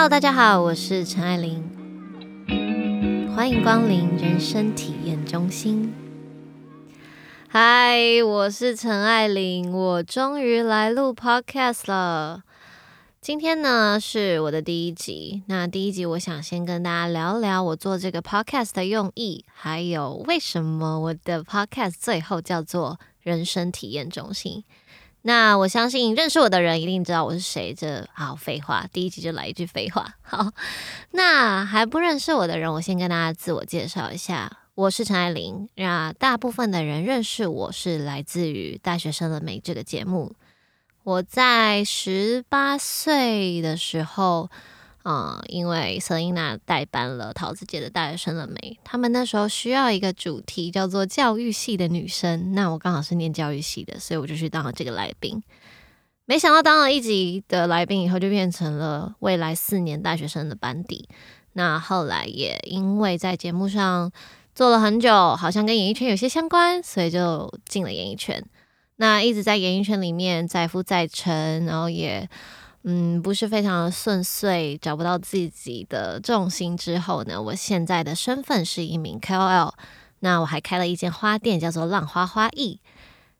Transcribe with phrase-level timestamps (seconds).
[0.00, 1.60] Hello，大家好，我是陈爱玲，
[3.34, 5.92] 欢迎光临人生体验中心。
[7.48, 12.44] 嗨，我是陈爱玲，我终于来录 Podcast 了。
[13.20, 24.62] 今天呢是我的第一集，那第一集我想先跟大家聊聊我做这个 Podcast 的用意，还有为什么我的 Podcast 最后叫做人生体验中心。
[25.22, 27.74] 那我相信认识我的人一定知道我是谁。
[27.74, 30.14] 这好废话，第一集就来一句废话。
[30.22, 30.50] 好，
[31.10, 35.68] 那还不认识我的人，我先跟大家自我介绍一下，我是陈爱玲。
[35.74, 40.34] 那大部分的人认识我是来自于《大学生的美》这个节目。
[41.04, 44.50] 我在十八岁的时候。
[45.08, 48.78] 啊，因为瑟琳娜代班了桃子姐的大学生了没？
[48.84, 55.42] 他们那时候需要一个主题叫做教育系的女生，那我刚好是念教育系的，所以我就去当了这个来宾。
[56.26, 61.08] 没想到当了一集的来宾以后，就变成了未来四年大学生的班底。
[61.54, 64.12] 那后来也因为在节目上
[64.54, 68.44] 做了很久，好像跟演艺圈有些相关，所以就进了演艺圈。
[68.96, 72.28] 那一直在演艺圈里面载浮载沉，然后也。
[72.90, 79.74] 嗯，不是非常的顺遂，找不到自己的重心之后呢，我现在的身份是一名 KOL，
[80.20, 82.80] 那我还开了一间花店，叫做浪花花艺，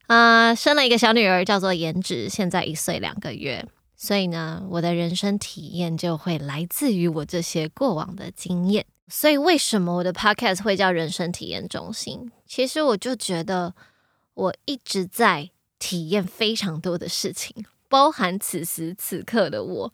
[0.06, 8.84] 啊，生了一个小女儿，叫做颜值，现在一岁两个月，所以呢，我的人生体验就会来自于我这些过往的经验。
[9.08, 12.30] 所以为什么我的 Podcast 会叫人生体验中心？
[12.46, 13.74] 其实我就觉得
[14.34, 17.64] 我一直在体验非常多的事情。
[17.88, 19.90] 包含此时此刻的我。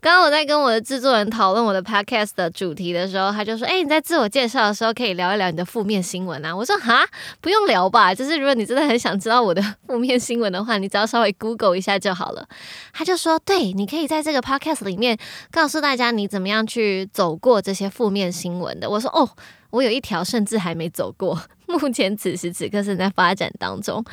[0.00, 7.06] 刚刚我在跟我的制作人讨论我的 podcast 的主题的时候，他就说：“哎，你在自我介绍的时候可以聊一聊你的负面新闻啊。”我说：“哈，
[7.40, 8.14] 不用聊吧。
[8.14, 12.46] 就是如果你真的很想知道我的 负面新闻的话，你只要稍微 Google 一下就好了。”
[12.92, 15.16] 他就说：“对，你可以在这个 podcast 里面
[15.50, 19.28] 告诉大家你怎么样去走过这些负面新闻的。”我说：“哦，
[19.70, 24.04] 我有一条甚至还没走过，目前此时此刻正在发展当中。”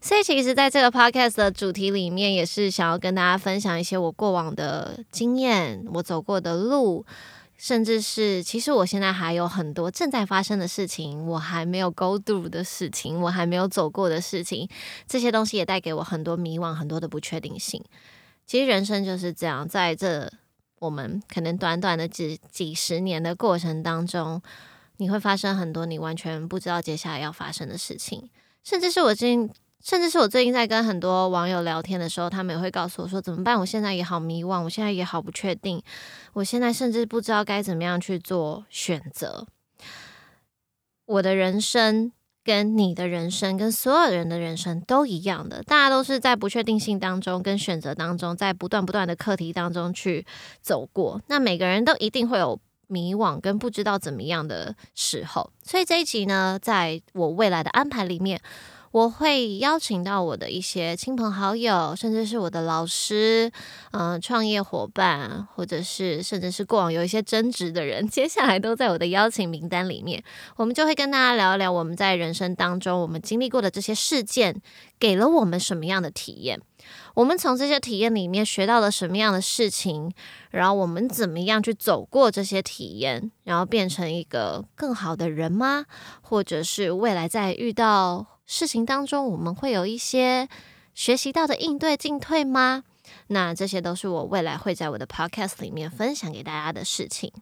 [0.00, 7.04] 所以，其实，在这个 podcast 的主题里面，也是想要跟大家分享一些我过往的经验，我走过的路，
[7.56, 14.68] 甚至是，其实我现在还有很多正在发生的事情，我还没有 go through 的事情，我还没有走过的事情，
[15.08, 17.82] 这些东西也带给我很多迷惘，很多的不确定性。
[18.46, 20.30] 其实，人生就是这样，在这
[20.78, 24.40] 我们可能短短的几几十年的过程当中，
[24.98, 28.28] 你会发生很多你完全不知道接下来要发生的事情，
[28.62, 29.50] 甚至是我今。
[29.86, 33.56] 甚至是我最近在跟很多网友聊天的时候，他们也会告诉我说：“怎么办？
[33.56, 35.80] 我现在也好迷惘，我现在也好不确定，
[36.32, 39.46] 我现在甚至不知道该怎么样去做选择。”
[41.06, 42.10] 我的人生
[42.42, 50.26] 跟你的人生跟所有人的人生都一样的，大家都是在不确定性当中跟选择当中，在不断不断的课题当中去
[50.60, 51.22] 走过。
[51.28, 52.58] 那每个人都一定会有
[52.88, 58.40] 迷惘跟不知道怎么样的时候，所以这一集呢，在我未来的安排里面。
[58.96, 63.52] 我会邀请到我的一些亲朋好友，甚至是我的老师，
[63.90, 70.24] 嗯，创业伙伴，或者是甚至是过往有一些争执的人， 接下来都在我的邀请名单里面。
[70.56, 74.62] 我们就会跟大家聊一聊我们在人生当中我们经历过的这些事件，
[74.98, 76.58] 给了我们什么样的体验？
[77.16, 80.12] 我们从这些体验里面学到了什么样的事情？
[80.50, 85.86] 然后我们怎么样去走过这些体验，然后变成一个更好的人吗？
[86.20, 88.26] 或者是未来在遇到？
[88.44, 90.46] 事情当中，我们会有一些
[90.94, 92.84] 学习到的应对进退吗？
[93.28, 97.32] 那这些都是我未来会在我的 podcast 里面分享给大家的事情。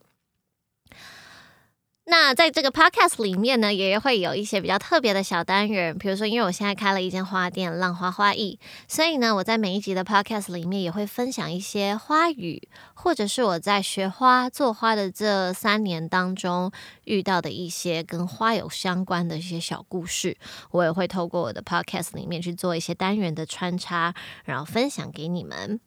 [2.06, 16.70] 那在这个 podcast 里面呢，也会有一些比较特别的小单元，比如说，因为我现在开了一间花店“浪花花艺”，所以呢，我在每一集的 podcast 里面也会分享一些花语，或者是我在学花、做花的这三年当中
[17.04, 20.36] 遇到的一些跟花有相关的一些小故事，
[20.72, 25.80] 我也会透过我的 podcast 里面去做一些单元的穿插，然后分享给你们。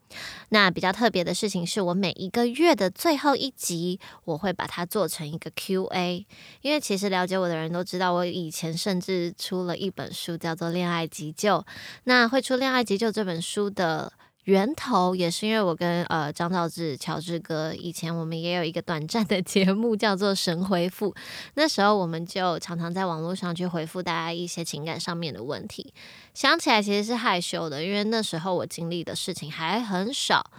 [0.49, 6.25] 那比较特别的事情是我每一个月的最后一集，我会把它做成一个 Q&A，
[6.61, 11.57] 因为其实了解我的人都知道，我以前甚至出了一本书叫做《恋爱急救》。
[12.05, 14.13] 那会出《恋爱急救》这本书的。
[14.47, 21.11] 源头也是因为我跟呃张兆志、乔治哥以前我们也有一个短暂的节目叫做《神回复》，
[21.55, 25.93] 那时候我们就常常在网络上去回复大家一些情感上面的问题。
[26.33, 30.49] 想起来其实是害羞的，因为那时候我经历的事情还很少。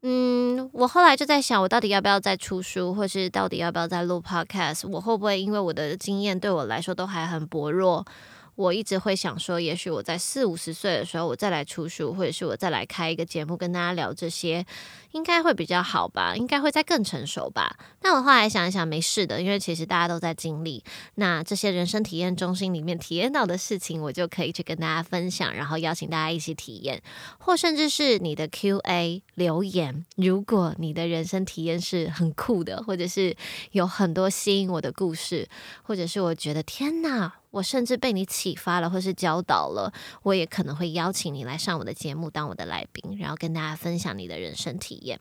[0.00, 4.88] 嗯，我后来就在想，我到底要不要再出书，或是到底要不要再录 podcast？
[4.88, 8.06] 我会不会因为我的经验对我来说都还很薄弱？
[8.54, 14.66] 我一直会想说，也许我在四五十岁的时候，我再来出书，或者是我再来开一个节目跟大家聊这些，
[15.12, 16.36] 应该会比较好吧？
[16.36, 17.78] 应该会再更成熟吧？
[18.00, 20.84] 但我后来想一想，没事的，因为其实大家都在经历。
[21.14, 27.02] 那这些人生体验中心里面体验到的事情，我就可以去跟大家分享，然后邀请大家一起体验，
[27.38, 30.04] 或甚至是你的 Q&A 留言。
[30.16, 33.34] 如果你的人生体验是很酷的，或者是
[33.70, 35.48] 有很多吸引我的故事，
[35.82, 37.34] 或者是我觉得天哪！
[37.52, 39.92] 我甚至被你启发了，或是教导了，
[40.24, 45.20] 我也可能会邀请你来上我的节目当我的来宾，然后跟大家分享你的人生体验。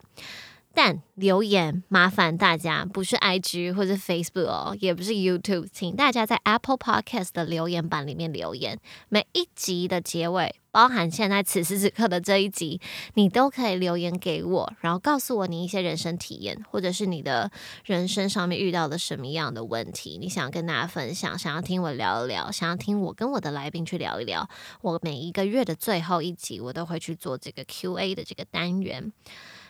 [0.74, 8.80] 但留言麻烦大家不是 IG 或者 Facebook 哦，也不是 YouTube，请大家在 Apple Podcast 的留言板里面留言。
[9.10, 12.80] 每一集的结尾，包含现在此时此刻的这一集，
[13.16, 17.52] 你都可以留言给我，然后告诉我你一些人生体验，或者是你的
[17.84, 24.50] 人生上面遇到的什么样的问题，你想要跟大家分享，想要听我聊一聊，想要听我跟我的来宾去聊一聊。
[24.82, 29.12] 我每一个月的最后一集，我都会去做这个 Q&A 的这个单元。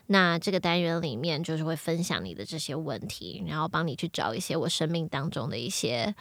[0.07, 6.13] 那这个单元里面就是会分享你的这些问题，然后帮你去找一些我生命当中的一些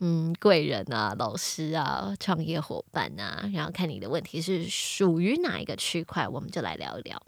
[0.00, 7.22] 嗯贵人啊、老师啊、创业伙伴啊，然后看你的问题是属于哪一个区块，我们就来聊一聊。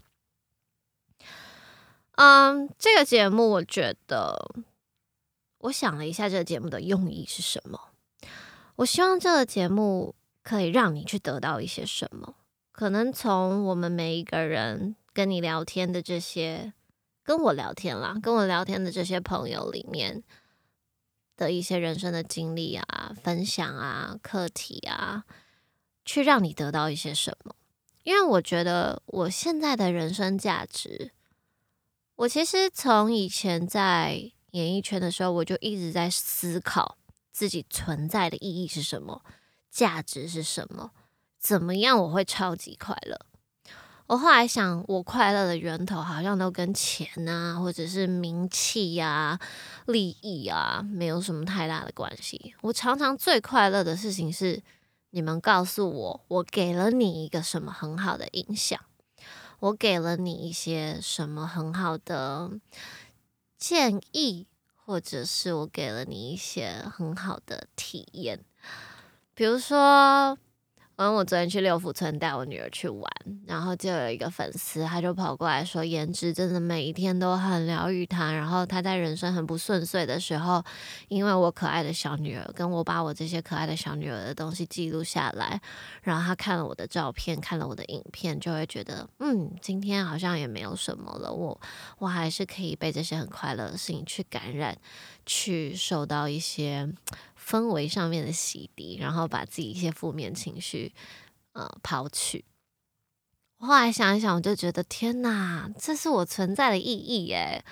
[2.12, 4.54] 嗯，这个节目我觉得，
[5.58, 7.78] 我想了一下，这个节目的用意是什么？
[8.76, 12.36] 我希望这个节目可以让你去得到一些什么，
[12.72, 14.96] 可能从我们每一个人。
[15.16, 16.74] 跟你聊天的这些，
[17.22, 20.22] 跟我聊天啦，跟我聊天的这些朋友里面
[21.38, 25.24] 的一些人生的经历啊、分享啊、课题啊，
[26.04, 27.56] 去让你得到一些什么？
[28.02, 31.12] 因为我觉得我现在的人生价值，
[32.16, 36.98] 我其实从以前在演艺圈的时候，我就一直在思考
[37.32, 39.22] 自己存在的意义是什么，
[39.70, 40.90] 价值是什么，
[41.38, 43.18] 怎么样我会超级快乐。
[44.06, 49.36] 我后来想，我快乐的源头好像都跟钱啊，或者是名气呀、
[49.86, 52.54] 利益啊，没有什么太大的关系。
[52.60, 54.62] 我常常最快乐的事情是，
[55.10, 58.80] 你们告诉我，我给了你一个什么很好的影响，
[59.58, 62.52] 我给了你一些什么很好的
[63.58, 64.46] 建议，
[64.84, 68.44] 或者是我给了你一些很好的体验，
[69.34, 70.38] 比如说。
[70.96, 73.10] 然后，我昨天去六福村带我女儿去玩，
[73.46, 78.32] 然后就有一个粉丝，他就跑过来说，颜值真的每一天都很疗愈他。
[78.32, 80.64] 然后他在人生很不顺遂的时候，
[81.08, 85.60] 因为我可爱的小女儿，跟我把我这些可爱的小女儿的东西记录下来，
[86.02, 91.60] 然后他看了我的照片，看了我的影片，就会觉得，嗯，今天好像也没有什么了，我
[91.98, 94.74] 我还是可以被这些很快乐的事情去感染，
[95.26, 96.88] 去受到一些。
[97.46, 100.92] 氛围上面的洗涤，然后把自己一些负面情绪
[101.52, 102.44] 呃抛去。
[103.58, 107.64] 后来想一想，我就觉得天哪，这是我存在的意义耶！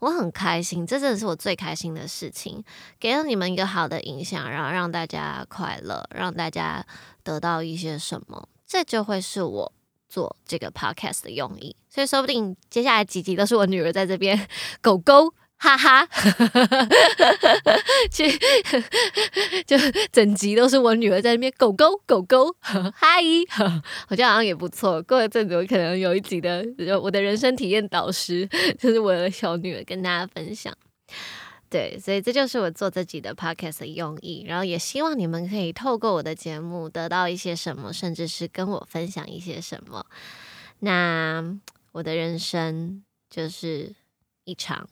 [0.00, 2.64] 我很开心，这真的是我最开心的事情，
[2.98, 6.86] 给了你们一个好的影响，然后让大家快乐，让大家
[7.22, 9.72] 得到一些什么，这就会是我
[10.08, 11.76] 做这个 podcast 的用意。
[11.88, 14.48] 所以说不定接下来几集都是我女儿在这边
[14.80, 15.34] 狗狗。
[15.58, 16.06] 哈哈，
[18.12, 18.30] 去
[19.66, 19.76] 就
[20.12, 22.54] 整集都是我女儿在那边狗狗狗狗
[22.94, 23.20] 嗨，
[24.08, 25.02] 我觉得好像也不错。
[25.02, 26.64] 过一阵子我可能有一集的
[27.02, 30.72] 我的人生体验导师，就是我的小女儿跟大家分享。
[31.68, 34.44] 对，所以这就是我做这集的 podcast 的用意。
[34.46, 40.06] 然后也希望你们可以透过我的节目得到一些什么，甚至是跟我分享一些什么。
[40.78, 41.44] 那
[41.92, 43.94] 我的人生就是
[44.44, 44.88] 一场。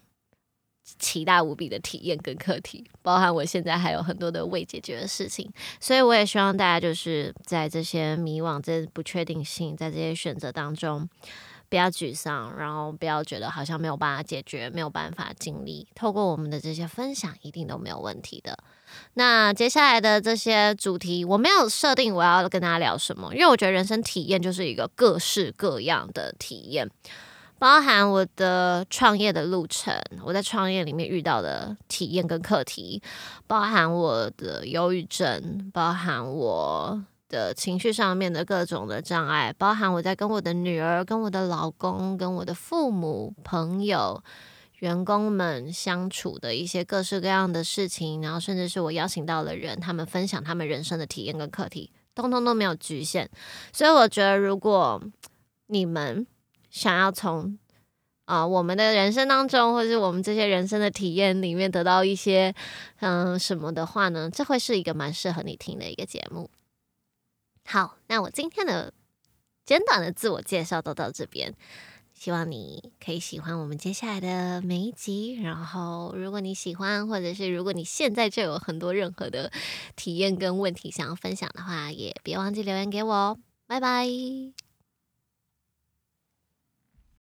[0.98, 5.50] 奇大无比的体验跟课题，包含我现在还有很多的未解决的事情，
[5.80, 11.08] 所以我也希望大家就是在这些迷惘、这不确定性、在这些选择当中，
[11.68, 15.86] 不要沮丧，然后不要觉得好像没有办法解决、没有办法尽力。
[15.94, 18.56] 透过我们的这些分享，一定都没有问题的。
[19.14, 26.88] 那接下来的这些主题，我没有设定我要跟大家聊什么，因为我觉得人生体验就是一个各式各样的体验。
[27.58, 29.94] 包含我的创业的路程，
[30.24, 33.02] 我在创业里面遇到的体验跟课题，
[33.46, 44.22] 包含我的忧郁症，包含我的情绪上面的各种的障碍，包含我在跟我的女儿、跟我的老公、跟我的父母、朋友、
[44.80, 53.28] 员工们相处的一些各式各样的事情，然后甚至是我邀请到的人，他们分享他们人生的体验跟课题，通通都没有局限。
[53.72, 55.02] 所以我觉得，如果
[55.68, 56.26] 你们
[56.76, 57.58] 想要从
[58.26, 62.54] 啊，我们的人生当中，或者是我们这些人生的体验里面得到一些
[63.00, 66.50] 嗯什么的话呢，这会是一个蛮适合你听的一个节目。
[67.64, 68.92] 好，那我今天的
[69.64, 71.54] 简短的自我介绍都到这边。
[72.12, 75.40] 希望你可以喜欢我们接下来的每一集。
[75.40, 79.50] 然后，如果你喜欢，或者是如果你现在就有很多任何的
[79.96, 83.38] 体验跟问题想要分享的话，也别忘记留言给我哦。
[83.66, 84.65] 拜拜。